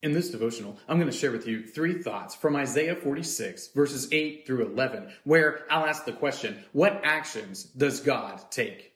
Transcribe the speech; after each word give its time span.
In 0.00 0.12
this 0.12 0.30
devotional, 0.30 0.78
I'm 0.88 1.00
going 1.00 1.10
to 1.10 1.16
share 1.16 1.32
with 1.32 1.48
you 1.48 1.66
three 1.66 2.00
thoughts 2.00 2.32
from 2.32 2.54
Isaiah 2.54 2.94
46, 2.94 3.72
verses 3.74 4.06
8 4.12 4.46
through 4.46 4.64
11, 4.66 5.08
where 5.24 5.64
I'll 5.68 5.86
ask 5.86 6.04
the 6.04 6.12
question 6.12 6.62
What 6.70 7.00
actions 7.02 7.64
does 7.64 7.98
God 7.98 8.40
take? 8.48 8.92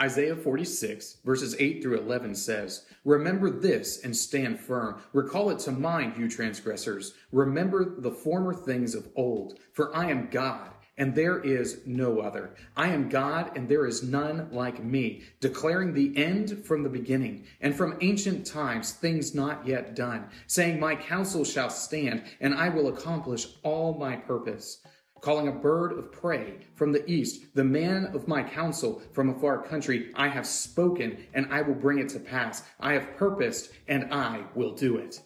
Isaiah 0.00 0.36
46, 0.36 1.18
verses 1.22 1.54
8 1.58 1.82
through 1.82 1.98
11 1.98 2.34
says, 2.34 2.86
Remember 3.04 3.50
this 3.50 4.02
and 4.04 4.16
stand 4.16 4.58
firm. 4.58 5.02
Recall 5.12 5.50
it 5.50 5.58
to 5.60 5.72
mind, 5.72 6.14
you 6.16 6.30
transgressors. 6.30 7.12
Remember 7.30 8.00
the 8.00 8.10
former 8.10 8.54
things 8.54 8.94
of 8.94 9.08
old, 9.16 9.58
for 9.74 9.94
I 9.94 10.10
am 10.10 10.28
God 10.30 10.70
and 10.98 11.14
there 11.14 11.38
is 11.40 11.80
no 11.84 12.20
other. 12.20 12.54
I 12.76 12.88
am 12.88 13.08
God, 13.08 13.56
and 13.56 13.68
there 13.68 13.86
is 13.86 14.02
none 14.02 14.48
like 14.50 14.82
me, 14.82 15.22
declaring 15.40 15.92
the 15.92 16.16
end 16.16 16.64
from 16.64 16.82
the 16.82 16.88
beginning, 16.88 17.44
and 17.60 17.74
from 17.74 17.98
ancient 18.00 18.46
times 18.46 18.92
things 18.92 19.34
not 19.34 19.66
yet 19.66 19.94
done, 19.94 20.26
saying, 20.46 20.80
My 20.80 20.96
counsel 20.96 21.44
shall 21.44 21.70
stand, 21.70 22.24
and 22.40 22.54
I 22.54 22.68
will 22.68 22.88
accomplish 22.88 23.46
all 23.62 23.94
my 23.94 24.16
purpose. 24.16 24.78
Calling 25.20 25.48
a 25.48 25.52
bird 25.52 25.92
of 25.92 26.12
prey 26.12 26.58
from 26.74 26.92
the 26.92 27.08
east, 27.10 27.46
the 27.54 27.64
man 27.64 28.06
of 28.14 28.28
my 28.28 28.42
counsel 28.42 29.02
from 29.12 29.30
a 29.30 29.38
far 29.38 29.62
country, 29.62 30.12
I 30.14 30.28
have 30.28 30.46
spoken, 30.46 31.18
and 31.34 31.46
I 31.50 31.62
will 31.62 31.74
bring 31.74 31.98
it 31.98 32.10
to 32.10 32.20
pass. 32.20 32.62
I 32.78 32.92
have 32.92 33.16
purposed, 33.16 33.72
and 33.88 34.12
I 34.12 34.44
will 34.54 34.74
do 34.74 34.98
it. 34.98 35.20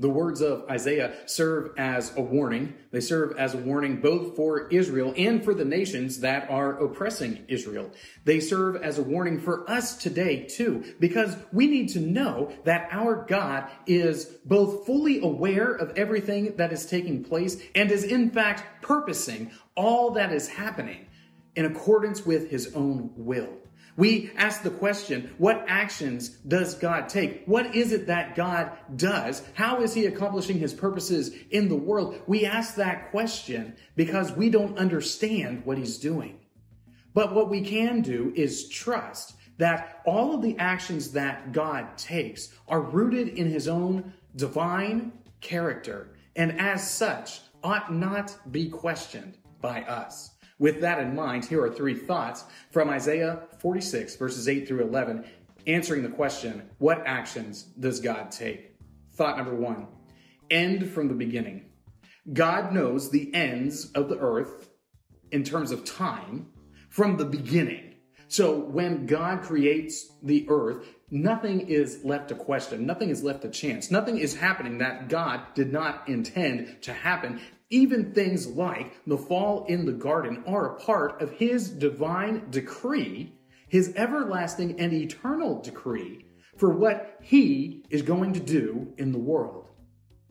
The 0.00 0.08
words 0.08 0.40
of 0.40 0.64
Isaiah 0.70 1.12
serve 1.26 1.72
as 1.76 2.16
a 2.16 2.22
warning. 2.22 2.74
They 2.90 3.00
serve 3.00 3.36
as 3.36 3.52
a 3.52 3.58
warning 3.58 4.00
both 4.00 4.34
for 4.34 4.66
Israel 4.68 5.12
and 5.14 5.44
for 5.44 5.52
the 5.52 5.64
nations 5.64 6.20
that 6.20 6.50
are 6.50 6.82
oppressing 6.82 7.44
Israel. 7.48 7.90
They 8.24 8.40
serve 8.40 8.76
as 8.76 8.98
a 8.98 9.02
warning 9.02 9.38
for 9.38 9.68
us 9.70 9.96
today 9.96 10.46
too, 10.46 10.94
because 10.98 11.36
we 11.52 11.66
need 11.66 11.90
to 11.90 12.00
know 12.00 12.50
that 12.64 12.88
our 12.90 13.26
God 13.28 13.70
is 13.86 14.24
both 14.46 14.86
fully 14.86 15.20
aware 15.20 15.70
of 15.70 15.96
everything 15.98 16.56
that 16.56 16.72
is 16.72 16.86
taking 16.86 17.22
place 17.22 17.60
and 17.74 17.90
is 17.90 18.02
in 18.02 18.30
fact 18.30 18.82
purposing 18.82 19.50
all 19.76 20.12
that 20.12 20.32
is 20.32 20.48
happening 20.48 21.06
in 21.56 21.64
accordance 21.64 22.24
with 22.24 22.50
his 22.50 22.74
own 22.74 23.10
will. 23.16 23.48
We 23.96 24.30
ask 24.36 24.62
the 24.62 24.70
question, 24.70 25.34
what 25.36 25.64
actions 25.68 26.30
does 26.30 26.74
God 26.74 27.08
take? 27.08 27.44
What 27.44 27.74
is 27.74 27.92
it 27.92 28.06
that 28.06 28.34
God 28.34 28.72
does? 28.96 29.42
How 29.54 29.82
is 29.82 29.92
he 29.92 30.06
accomplishing 30.06 30.58
his 30.58 30.72
purposes 30.72 31.34
in 31.50 31.68
the 31.68 31.76
world? 31.76 32.20
We 32.26 32.46
ask 32.46 32.76
that 32.76 33.10
question 33.10 33.76
because 33.96 34.32
we 34.32 34.48
don't 34.48 34.78
understand 34.78 35.66
what 35.66 35.76
he's 35.76 35.98
doing. 35.98 36.38
But 37.12 37.34
what 37.34 37.50
we 37.50 37.60
can 37.60 38.00
do 38.00 38.32
is 38.36 38.68
trust 38.68 39.34
that 39.58 40.00
all 40.06 40.34
of 40.34 40.42
the 40.42 40.56
actions 40.58 41.10
that 41.12 41.52
God 41.52 41.98
takes 41.98 42.54
are 42.68 42.80
rooted 42.80 43.28
in 43.28 43.50
his 43.50 43.68
own 43.68 44.14
divine 44.36 45.12
character 45.40 46.14
and 46.36 46.58
as 46.60 46.88
such 46.88 47.40
ought 47.62 47.92
not 47.92 48.34
be 48.50 48.68
questioned 48.68 49.36
by 49.60 49.82
us. 49.82 50.30
With 50.60 50.82
that 50.82 51.00
in 51.00 51.14
mind, 51.16 51.46
here 51.46 51.64
are 51.64 51.72
three 51.72 51.94
thoughts 51.94 52.44
from 52.70 52.90
Isaiah 52.90 53.40
46, 53.58 54.14
verses 54.16 54.46
8 54.46 54.68
through 54.68 54.82
11, 54.82 55.24
answering 55.66 56.02
the 56.02 56.10
question 56.10 56.68
what 56.76 57.02
actions 57.06 57.62
does 57.62 57.98
God 57.98 58.30
take? 58.30 58.76
Thought 59.14 59.38
number 59.38 59.54
one 59.54 59.88
end 60.50 60.90
from 60.90 61.08
the 61.08 61.14
beginning. 61.14 61.70
God 62.32 62.72
knows 62.72 63.10
the 63.10 63.34
ends 63.34 63.90
of 63.92 64.08
the 64.08 64.18
earth 64.18 64.68
in 65.30 65.44
terms 65.44 65.70
of 65.70 65.84
time 65.84 66.48
from 66.90 67.16
the 67.16 67.24
beginning. 67.24 67.94
So 68.28 68.58
when 68.58 69.06
God 69.06 69.42
creates 69.42 70.10
the 70.22 70.46
earth, 70.48 70.86
nothing 71.10 71.68
is 71.68 72.04
left 72.04 72.28
to 72.28 72.34
question. 72.34 72.84
Nothing 72.84 73.10
is 73.10 73.22
left 73.22 73.42
to 73.42 73.48
chance. 73.48 73.90
Nothing 73.90 74.18
is 74.18 74.36
happening 74.36 74.78
that 74.78 75.08
God 75.08 75.40
did 75.54 75.72
not 75.72 76.08
intend 76.08 76.82
to 76.82 76.92
happen. 76.92 77.40
Even 77.72 78.12
things 78.12 78.48
like 78.48 79.00
the 79.06 79.16
fall 79.16 79.64
in 79.66 79.86
the 79.86 79.92
garden 79.92 80.42
are 80.44 80.74
a 80.74 80.80
part 80.80 81.22
of 81.22 81.30
his 81.30 81.70
divine 81.70 82.50
decree, 82.50 83.32
his 83.68 83.94
everlasting 83.94 84.80
and 84.80 84.92
eternal 84.92 85.62
decree 85.62 86.26
for 86.56 86.70
what 86.70 87.16
he 87.22 87.84
is 87.88 88.02
going 88.02 88.32
to 88.32 88.40
do 88.40 88.92
in 88.98 89.12
the 89.12 89.18
world. 89.18 89.70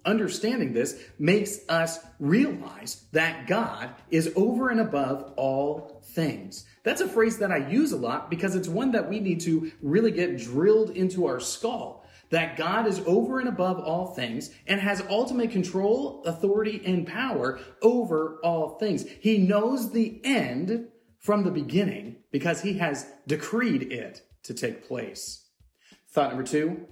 Understanding 0.04 0.74
this 0.74 1.02
makes 1.18 1.60
us 1.70 2.00
realize 2.20 3.06
that 3.14 3.48
God 3.48 3.90
is 4.10 4.34
over 4.36 4.70
and 4.70 4.82
above 4.82 5.34
all 5.38 6.02
things. 6.08 6.66
That's 6.84 7.02
a 7.02 7.08
phrase 7.08 7.38
that 7.38 7.52
I 7.52 7.70
use 7.70 7.94
a 7.94 7.98
lot 7.98 8.30
because 8.30 8.54
it's 8.54 8.68
one 8.68 8.92
that 8.92 9.10
we 9.10 9.22
need 9.22 9.40
to 9.42 9.72
really 9.82 10.12
get 10.12 10.38
drilled 10.38 10.92
into 10.92 11.26
our 11.26 11.40
skull 11.40 12.06
that 12.30 12.58
God 12.58 12.88
is 12.88 13.02
over 13.06 13.40
and 13.40 13.50
above 13.50 13.80
all 13.80 14.08
things 14.08 14.52
and 14.68 14.80
has 14.80 15.04
ultimate 15.10 15.52
control, 15.52 16.24
authority, 16.26 16.82
and 16.86 17.08
power 17.08 17.60
over 17.82 18.40
all 18.44 18.78
things. 18.78 19.06
He 19.22 19.38
knows 19.38 19.92
the 19.92 20.22
end 20.24 20.88
from 21.20 21.44
the 21.44 21.52
beginning 21.52 22.18
because 22.32 22.62
he 22.62 22.78
has 22.78 23.06
decreed 23.28 23.92
it 23.92 24.22
to 24.44 24.54
take 24.54 24.88
place. 24.88 25.46
Thought 26.12 26.30
number 26.30 26.44
two, 26.44 26.88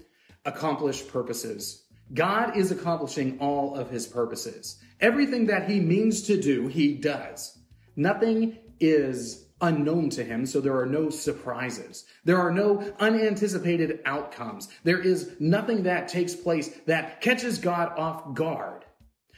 accomplish 0.46 1.08
purposes. 1.08 1.86
God 2.14 2.56
is 2.56 2.72
accomplishing 2.72 3.40
all 3.40 3.76
of 3.76 3.90
his 3.90 4.08
purposes. 4.08 4.78
Everything 5.00 5.48
that 5.48 5.70
he 5.70 5.80
means 5.80 6.24
to 6.24 6.42
do, 6.42 6.68
he 6.68 6.96
does. 6.96 7.58
Nothing 7.96 8.58
is 8.80 9.47
unknown 9.62 10.10
to 10.12 10.24
him, 10.24 10.46
so 10.46 10.62
there 10.62 10.78
are 10.78 10.86
no 10.86 11.10
surprises. 11.10 12.06
There 12.24 12.38
are 12.38 12.52
no 12.52 12.94
unanticipated 13.00 14.00
outcomes. 14.06 14.68
There 14.84 15.00
is 15.00 15.32
nothing 15.40 15.84
that 15.84 16.08
takes 16.08 16.36
place 16.36 16.80
that 16.86 17.22
catches 17.22 17.58
God 17.58 17.98
off 17.98 18.34
guard. 18.34 18.86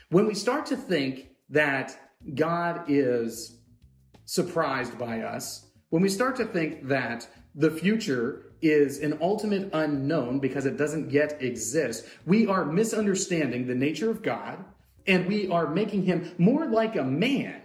When 0.10 0.28
we 0.28 0.34
start 0.34 0.66
to 0.68 0.78
think 0.78 1.30
that 1.50 1.98
God 2.36 2.86
is 2.88 3.60
surprised 4.26 4.98
by 4.98 5.22
us, 5.22 5.68
when 5.90 6.02
we 6.02 6.10
start 6.10 6.36
to 6.38 6.46
think 6.46 6.88
that 6.88 7.28
the 7.56 7.72
future 7.72 8.54
is 8.62 9.00
an 9.00 9.18
ultimate 9.22 9.70
unknown 9.74 10.40
because 10.40 10.66
it 10.66 10.78
doesn't 10.78 11.12
yet 11.12 11.42
exist, 11.42 12.06
we 12.26 12.46
are 12.46 12.66
misunderstanding 12.66 13.68
the 13.68 13.76
nature 13.76 14.10
of 14.10 14.22
God 14.22 14.64
and 15.08 15.26
we 15.28 15.48
are 15.50 15.68
making 15.68 16.04
him 16.04 16.32
more 16.38 16.68
like 16.68 16.96
a 16.96 17.04
man 17.04 17.62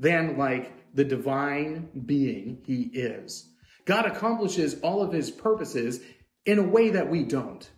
than 0.00 0.36
like 0.36 0.72
the 0.94 1.04
divine 1.04 1.88
being 2.06 2.62
he 2.64 2.90
is. 2.92 3.48
God 3.84 4.06
accomplishes 4.06 4.80
all 4.80 5.02
of 5.02 5.12
his 5.12 5.30
purposes 5.30 6.00
in 6.46 6.58
a 6.58 6.62
way 6.62 6.90
that 6.90 7.08
we 7.08 7.24
don't. 7.24 7.68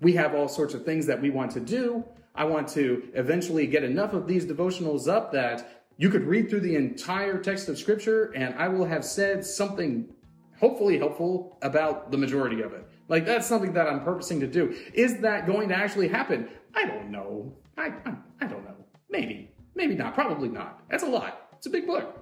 We 0.00 0.14
have 0.14 0.34
all 0.34 0.48
sorts 0.48 0.74
of 0.74 0.84
things 0.84 1.06
that 1.06 1.20
we 1.20 1.30
want 1.30 1.50
to 1.52 1.60
do. 1.60 2.04
I 2.34 2.44
want 2.44 2.68
to 2.68 3.08
eventually 3.14 3.66
get 3.66 3.84
enough 3.84 4.14
of 4.14 4.26
these 4.26 4.46
devotionals 4.46 5.08
up 5.08 5.32
that 5.32 5.84
you 5.98 6.08
could 6.08 6.24
read 6.24 6.48
through 6.48 6.60
the 6.60 6.76
entire 6.76 7.38
text 7.38 7.68
of 7.68 7.78
scripture 7.78 8.32
and 8.34 8.54
I 8.54 8.68
will 8.68 8.86
have 8.86 9.04
said 9.04 9.44
something 9.44 10.08
hopefully 10.58 10.98
helpful 10.98 11.58
about 11.62 12.10
the 12.10 12.16
majority 12.16 12.62
of 12.62 12.72
it. 12.72 12.86
Like 13.08 13.26
that's 13.26 13.46
something 13.46 13.72
that 13.74 13.86
I'm 13.86 14.02
purposing 14.02 14.40
to 14.40 14.46
do. 14.46 14.74
Is 14.94 15.18
that 15.18 15.46
going 15.46 15.68
to 15.68 15.74
actually 15.74 16.08
happen? 16.08 16.48
I 16.74 16.86
don't 16.86 17.10
know. 17.10 17.52
I, 17.76 17.88
I, 18.06 18.14
I 18.40 18.46
don't 18.46 18.64
know. 18.64 18.76
Maybe. 19.10 19.50
Maybe 19.74 19.94
not. 19.94 20.14
Probably 20.14 20.48
not. 20.48 20.82
That's 20.88 21.02
a 21.02 21.08
lot. 21.08 21.48
It's 21.54 21.66
a 21.66 21.70
big 21.70 21.86
book. 21.86 22.16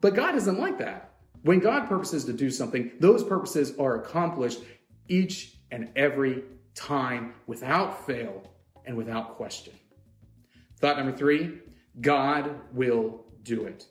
But 0.00 0.14
God 0.14 0.34
isn't 0.34 0.58
like 0.58 0.78
that. 0.78 1.14
When 1.42 1.58
God 1.58 1.88
purposes 1.88 2.24
to 2.26 2.32
do 2.32 2.50
something, 2.50 2.90
those 3.00 3.24
purposes 3.24 3.74
are 3.78 3.96
accomplished 3.96 4.60
each 5.08 5.56
and 5.70 5.90
every 5.96 6.44
time 6.74 7.34
without 7.46 8.06
fail 8.06 8.42
and 8.84 8.96
without 8.96 9.36
question. 9.36 9.74
Thought 10.78 10.98
number 10.98 11.16
three 11.16 11.58
God 12.00 12.54
will 12.72 13.24
do 13.42 13.64
it. 13.64 13.86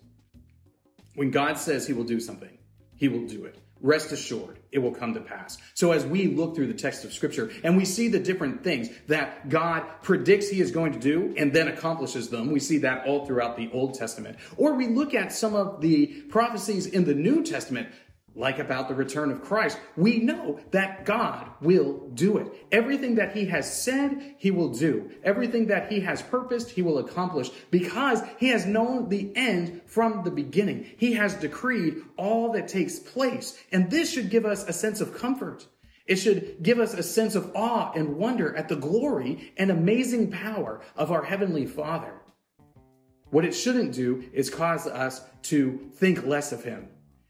When 1.16 1.32
God 1.32 1.58
says 1.58 1.86
he 1.86 1.94
will 1.94 2.04
do 2.04 2.20
something, 2.20 2.58
he 2.96 3.08
will 3.08 3.28
do 3.28 3.46
it 3.46 3.60
rest 3.82 4.12
assured 4.12 4.60
it 4.72 4.80
will 4.80 4.92
come 4.92 5.14
to 5.14 5.22
pass. 5.22 5.58
So 5.74 5.92
as 5.92 6.06
we 6.06 6.28
look 6.28 6.56
through 6.56 6.68
the 6.68 6.74
text 6.74 7.06
of 7.06 7.14
scripture 7.14 7.52
and 7.64 7.76
we 7.76 7.86
see 7.86 8.08
the 8.08 8.20
different 8.20 8.64
things 8.64 8.90
that 9.08 9.50
God 9.50 9.84
predicts 10.02 10.50
he 10.50 10.62
is 10.62 10.72
going 10.72 10.94
to 10.94 11.00
do 11.00 11.34
and 11.38 11.52
then 11.52 11.68
accomplishes 11.68 12.30
them, 12.30 12.52
we 12.52 12.60
see 12.60 12.80
that 12.80 13.08
all 13.08 13.26
throughout 13.26 13.58
the 13.58 13.70
Old 13.72 13.96
Testament. 13.96 14.38
Or 14.58 14.74
we 14.74 14.88
look 14.88 15.14
at 15.14 15.32
some 15.32 15.56
of 15.56 15.82
the 15.82 16.08
prophecies 16.30 16.86
in 16.86 17.06
the 17.06 17.16
New 17.16 17.44
Testament 17.44 17.90
like 18.36 18.60
about 18.60 18.88
the 18.88 18.96
return 18.96 19.32
of 19.32 19.42
Christ, 19.42 19.80
we 19.98 20.20
know 20.20 20.60
that 20.72 21.06
God 21.06 21.50
will 21.62 22.08
do 22.14 22.38
it. 22.38 22.48
Everything 22.72 23.16
that 23.16 23.36
he 23.36 23.46
has 23.46 23.72
said, 23.72 24.36
he 24.38 24.52
will 24.52 24.70
do. 24.70 25.12
Everything 25.24 25.68
that 25.68 25.92
he 25.92 26.00
has 26.02 26.22
purposed, 26.22 26.70
he 26.70 26.82
will 26.82 27.00
accomplish 27.00 27.50
because 27.72 28.22
he 28.38 28.50
has 28.50 28.66
known 28.66 29.10
the 29.10 29.32
end 29.36 29.82
from 29.86 30.24
the 30.24 30.32
beginning. 30.32 30.86
He 30.98 31.14
has 31.14 31.34
decreed 31.36 31.98
all 32.18 32.52
that 32.54 32.68
takes 32.68 33.00
place. 33.00 33.58
And 33.72 33.90
this 33.90 34.12
should 34.12 34.30
give 34.30 34.46
us 34.46 34.64
a 34.64 34.74
sense 34.74 35.02
of 35.02 35.18
comfort. 35.18 35.68
It 36.06 36.16
should 36.16 36.64
give 36.64 36.80
us 36.80 36.94
a 36.94 37.04
sense 37.04 37.36
of 37.36 37.52
awe 37.56 37.92
and 37.94 38.18
wonder 38.18 38.56
at 38.56 38.68
the 38.68 38.76
glory 38.76 39.54
and 39.58 39.70
amazing 39.70 40.32
power 40.32 40.82
of 40.96 41.12
our 41.12 41.24
Heavenly 41.24 41.66
Father. 41.68 42.14
What 43.30 43.46
it 43.46 43.54
shouldn't 43.54 43.94
do 43.94 44.24
is 44.34 44.50
cause 44.50 44.88
us 44.88 45.22
to 45.44 45.90
think 45.94 46.26
less 46.26 46.52
of 46.52 46.64
Him 46.64 46.90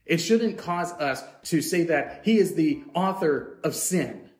It 0.09 0.17
shouldn't 0.17 0.57
cause 0.57 0.91
us 0.93 1.23
to 1.43 1.61
say 1.61 1.83
that 1.83 2.21
he 2.25 2.39
is 2.39 2.55
the 2.55 2.83
author 2.95 3.59
of 3.63 3.75
sin. 3.75 4.31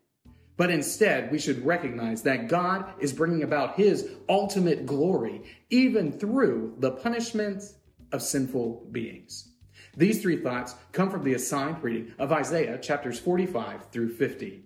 But 0.57 0.71
instead, 0.71 1.31
we 1.31 1.37
should 1.37 1.63
recognize 1.63 2.23
that 2.23 2.47
God 2.47 2.91
is 2.99 3.13
bringing 3.13 3.43
about 3.43 3.75
his 3.75 4.09
ultimate 4.27 4.87
glory 4.87 5.43
even 5.69 6.11
through 6.11 6.73
the 6.79 6.91
punishment 6.91 7.63
of 8.11 8.23
sinful 8.23 8.87
beings. 8.91 9.49
These 9.95 10.23
three 10.23 10.41
thoughts 10.41 10.73
come 10.91 11.11
from 11.11 11.23
the 11.23 11.35
assigned 11.35 11.83
reading 11.83 12.13
of 12.17 12.31
Isaiah 12.31 12.79
chapters 12.79 13.19
45 13.19 13.91
through 13.91 14.15
50. 14.15 14.65